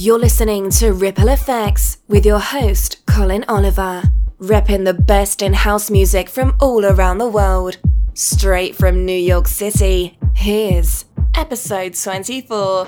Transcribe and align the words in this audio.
You're 0.00 0.20
listening 0.20 0.70
to 0.78 0.92
Ripple 0.92 1.26
Effects 1.26 1.98
with 2.06 2.24
your 2.24 2.38
host, 2.38 3.04
Colin 3.06 3.44
Oliver, 3.48 4.04
repping 4.38 4.84
the 4.84 4.94
best 4.94 5.42
in 5.42 5.52
house 5.52 5.90
music 5.90 6.28
from 6.28 6.54
all 6.60 6.86
around 6.86 7.18
the 7.18 7.26
world. 7.26 7.78
Straight 8.14 8.76
from 8.76 9.04
New 9.04 9.18
York 9.18 9.48
City, 9.48 10.16
here's 10.36 11.04
episode 11.34 11.94
24. 11.94 12.86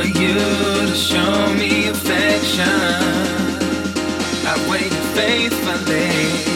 For 0.00 0.06
you 0.06 0.34
to 0.86 0.94
show 0.94 1.54
me 1.54 1.88
affection. 1.88 2.68
I 4.46 4.54
waited 4.70 4.92
faithfully. 5.16 6.47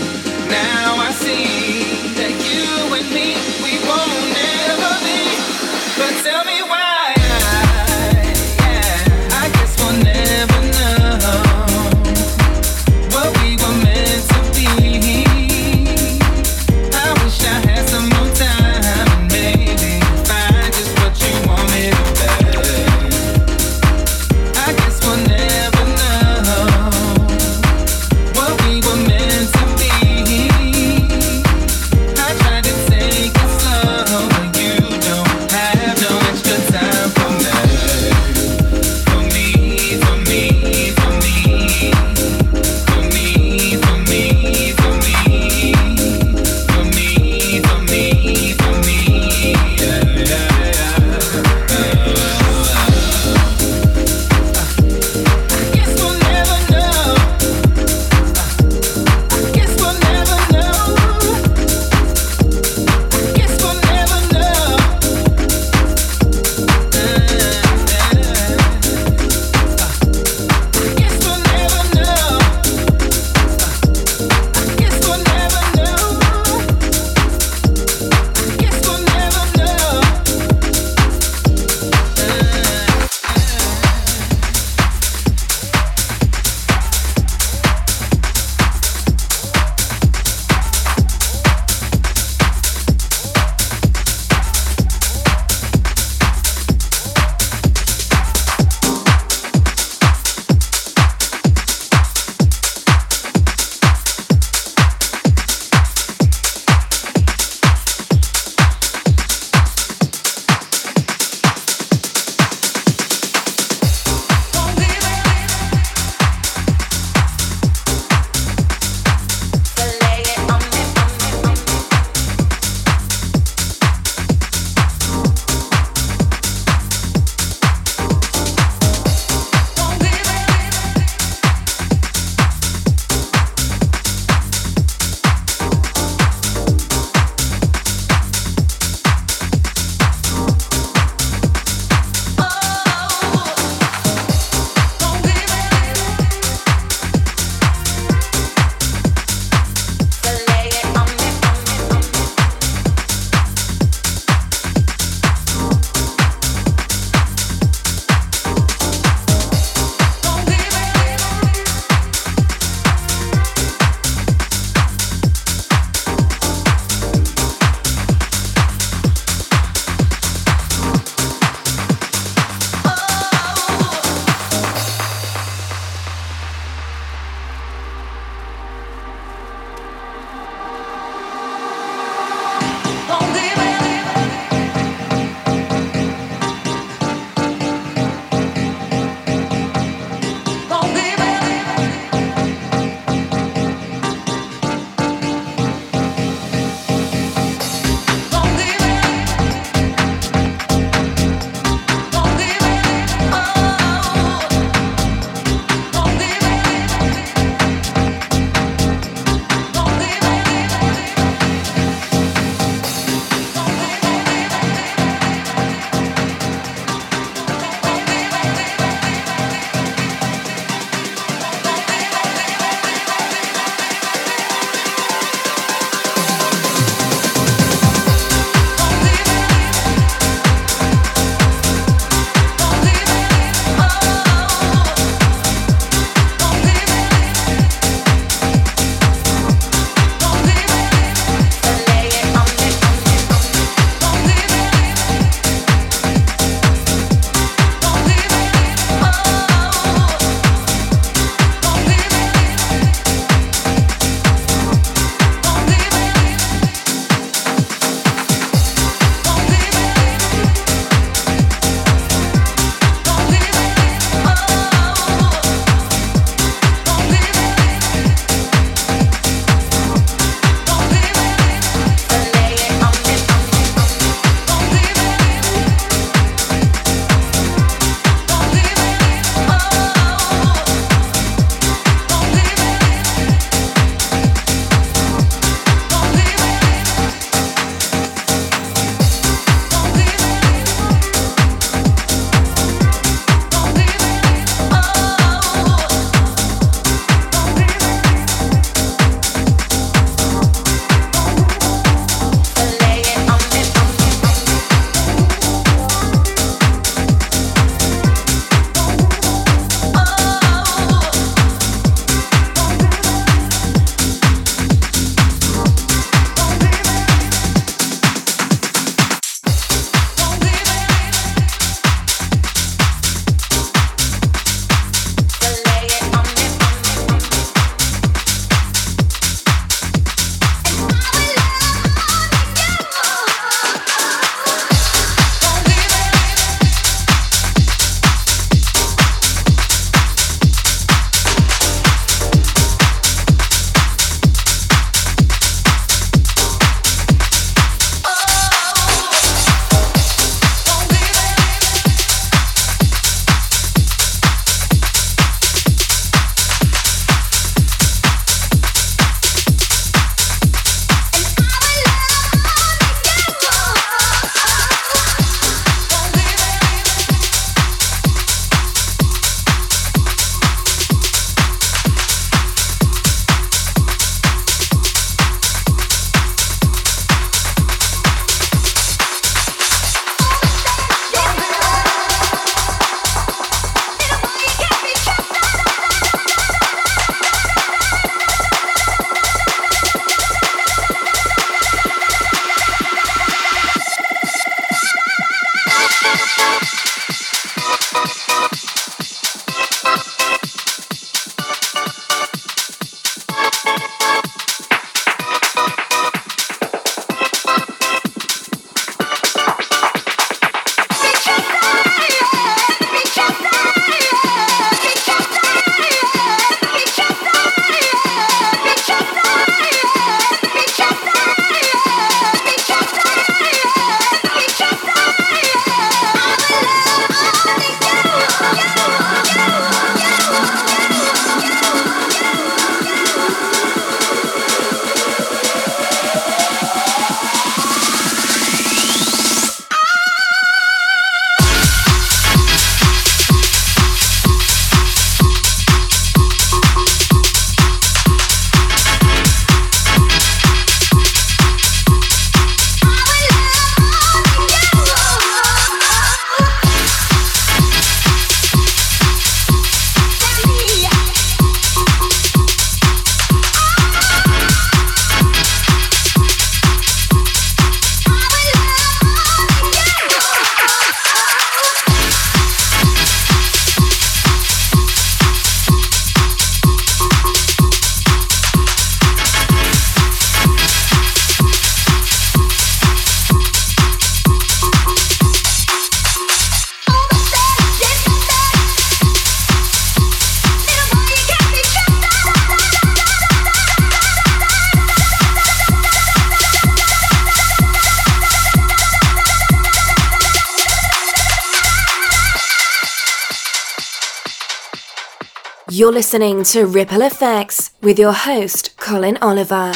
You're 505.82 505.90
listening 505.90 506.44
to 506.44 506.64
Ripple 506.64 507.02
Effects 507.02 507.72
with 507.82 507.98
your 507.98 508.12
host, 508.12 508.76
Colin 508.76 509.18
Oliver. 509.20 509.72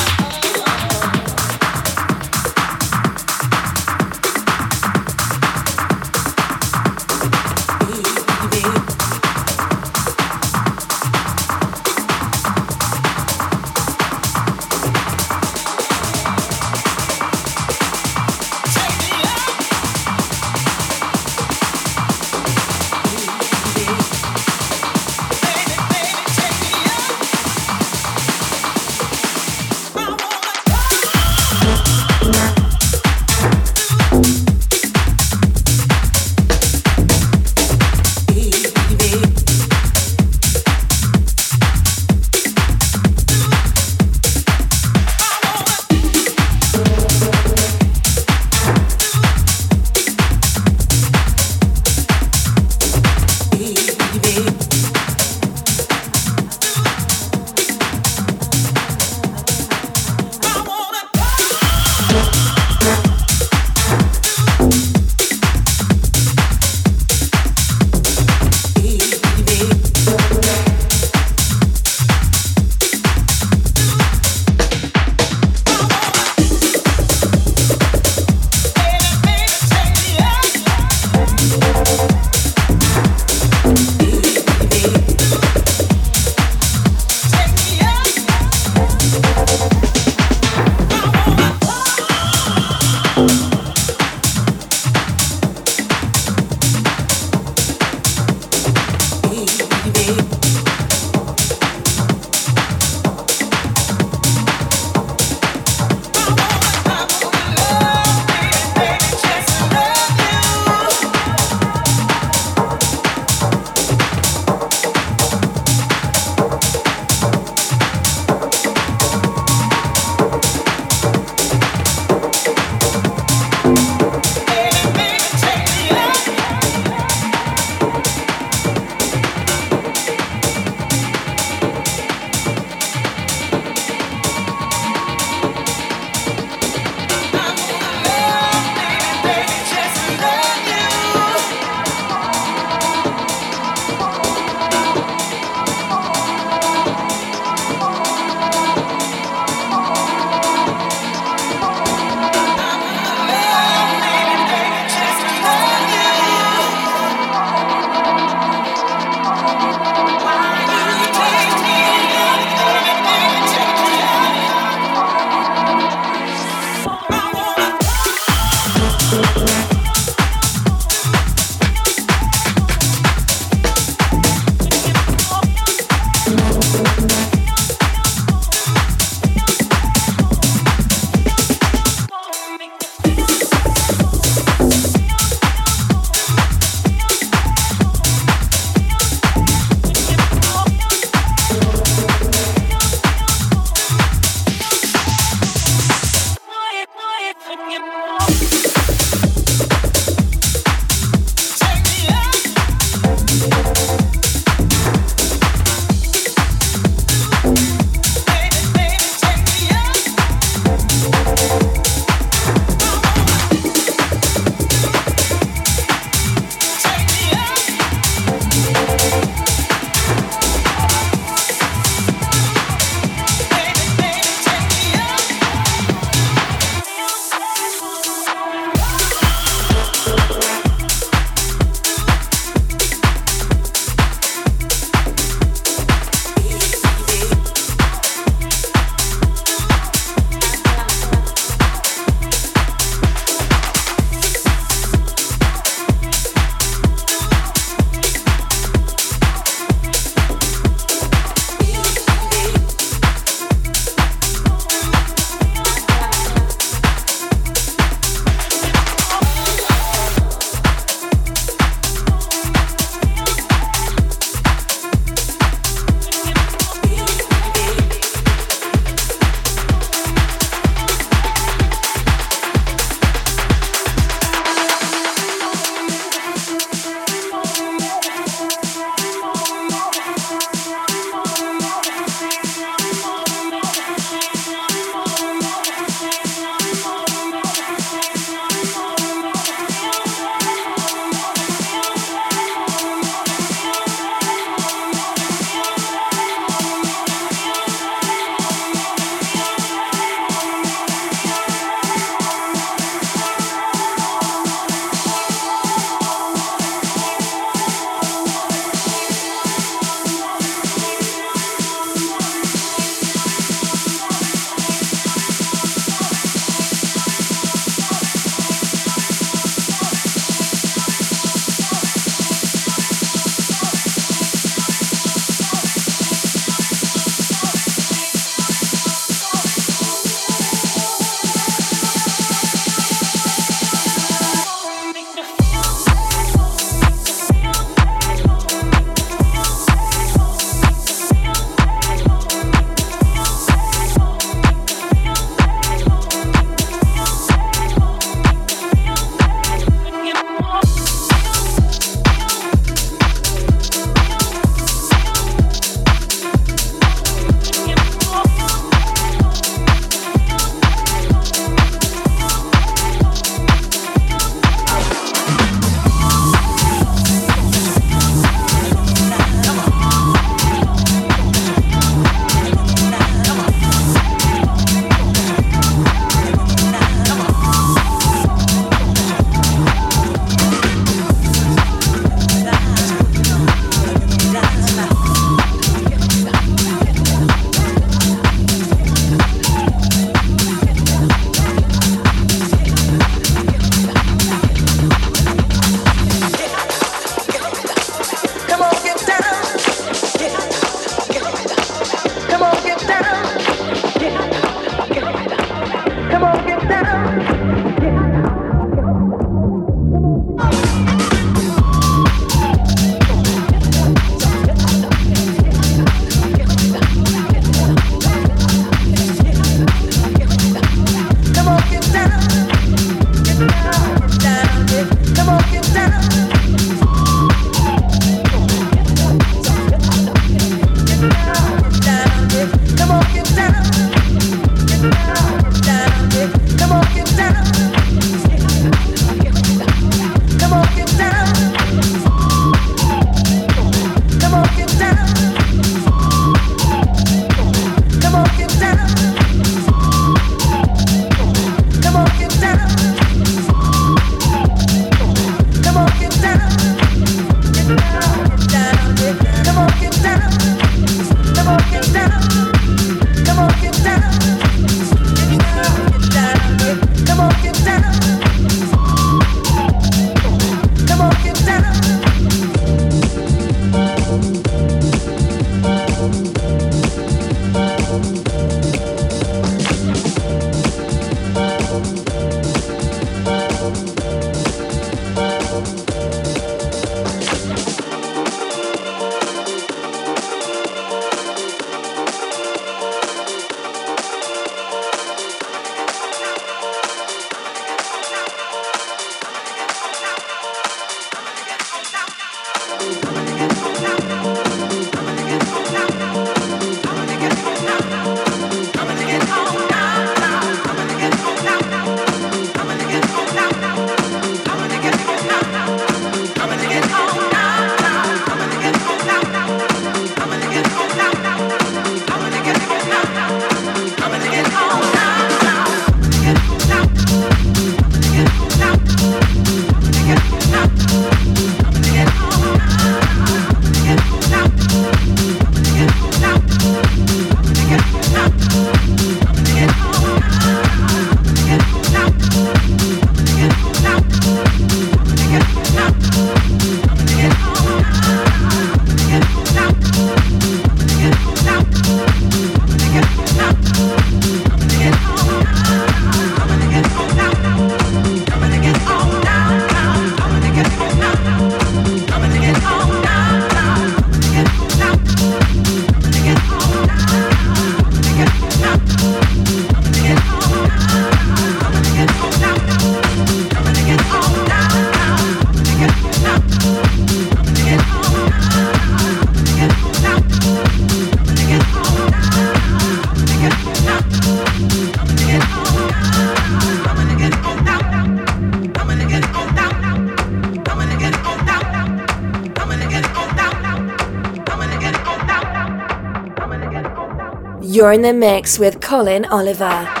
You're 597.81 597.93
in 597.93 598.03
the 598.03 598.13
mix 598.13 598.59
with 598.59 598.79
Colin 598.79 599.25
Oliver. 599.25 600.00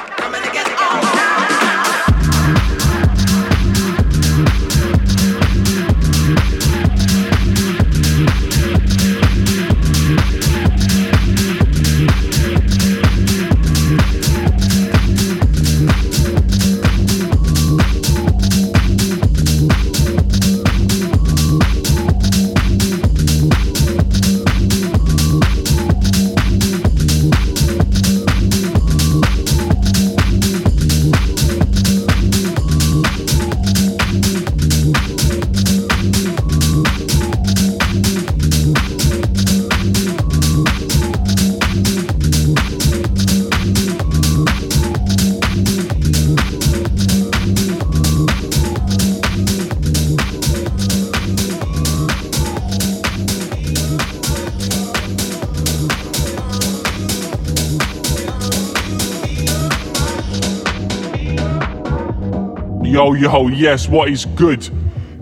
Yo, 63.21 63.29
yo, 63.29 63.37
oh, 63.37 63.47
yes, 63.49 63.87
what 63.87 64.09
is 64.09 64.25
good? 64.25 64.67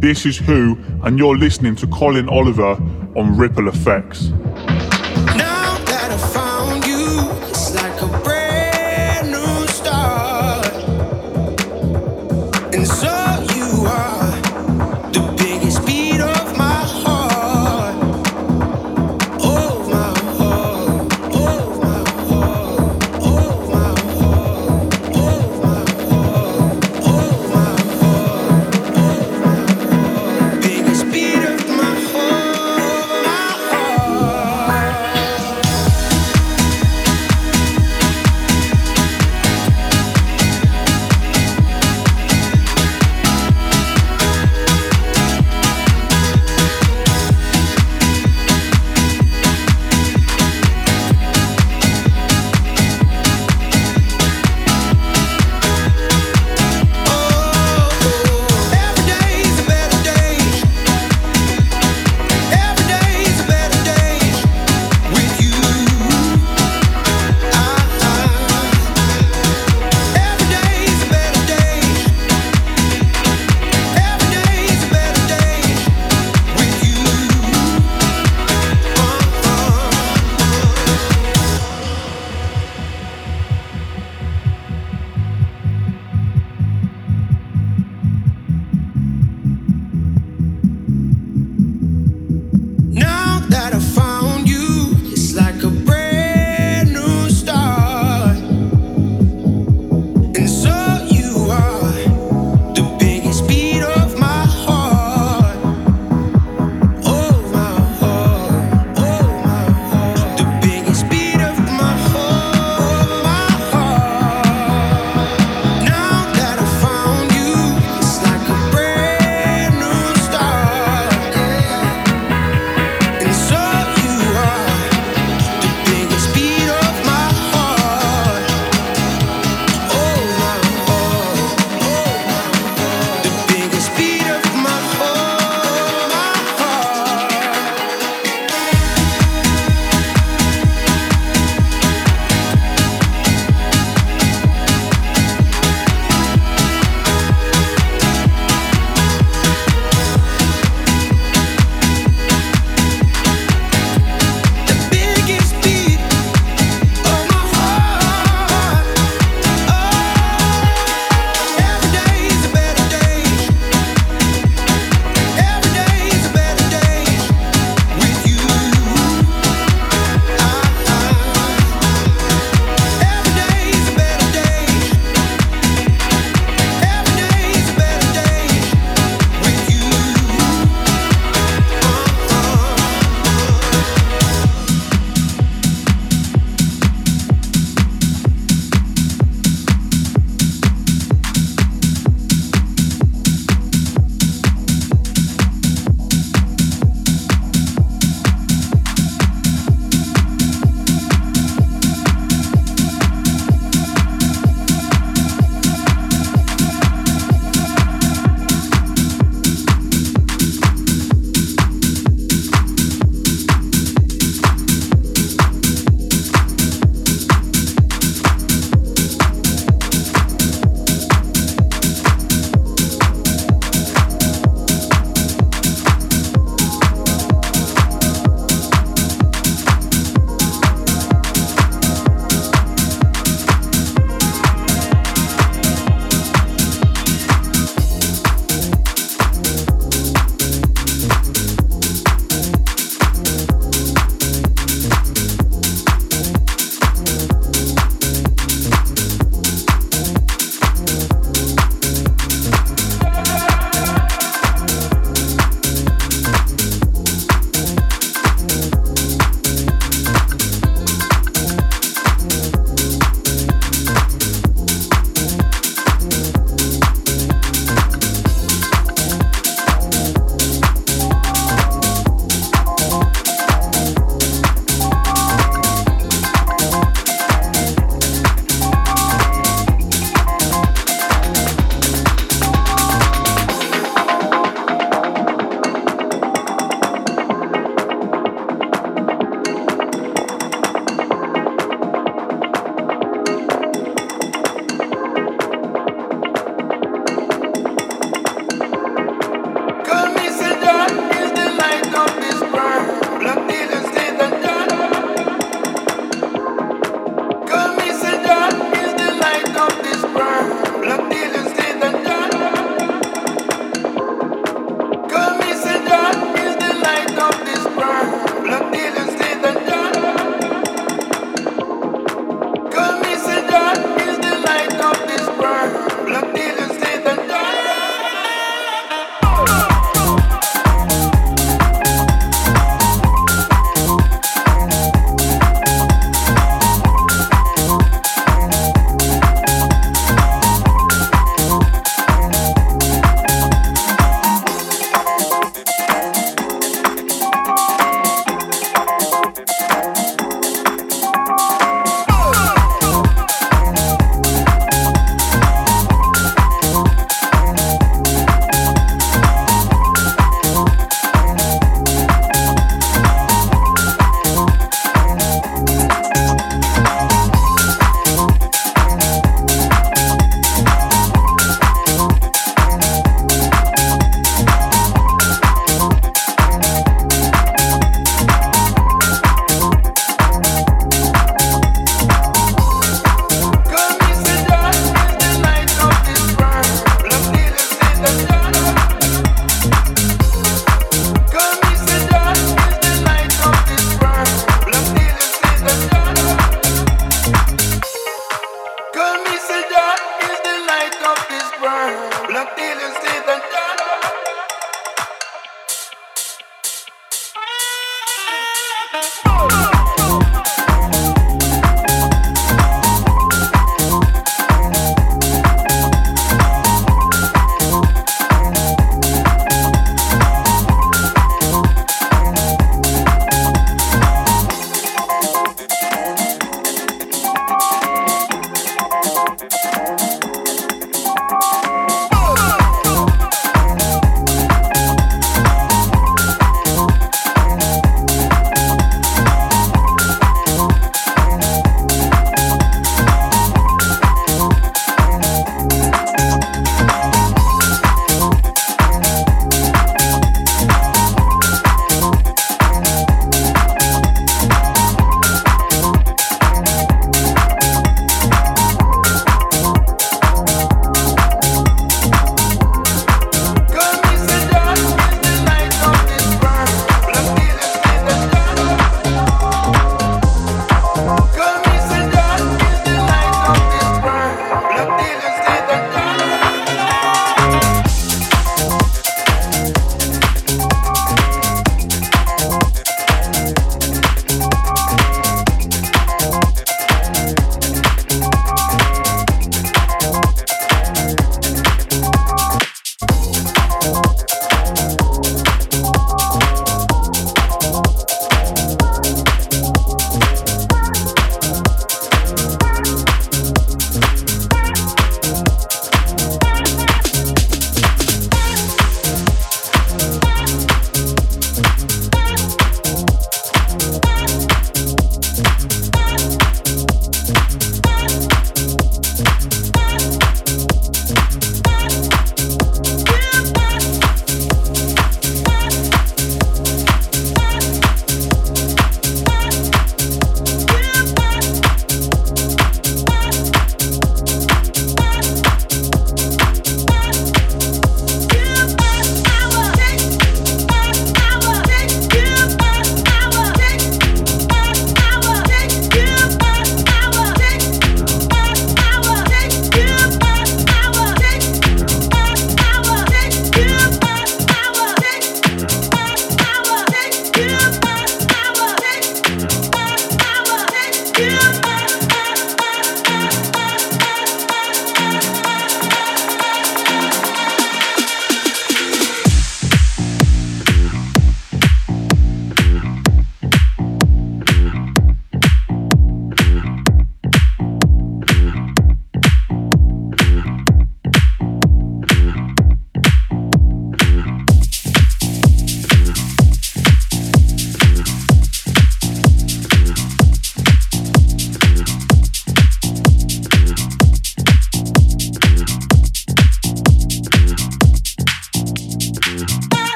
This 0.00 0.26
is 0.26 0.36
Who, 0.36 0.76
and 1.04 1.16
you're 1.16 1.36
listening 1.36 1.76
to 1.76 1.86
Colin 1.86 2.28
Oliver 2.28 2.72
on 3.14 3.38
Ripple 3.38 3.68
Effects. 3.68 4.32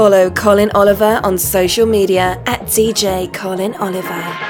Follow 0.00 0.30
Colin 0.30 0.70
Oliver 0.74 1.20
on 1.22 1.36
social 1.36 1.84
media 1.84 2.42
at 2.46 2.62
DJ 2.62 3.30
Colin 3.34 3.74
Oliver. 3.74 4.49